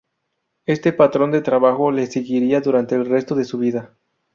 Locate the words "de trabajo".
1.29-1.91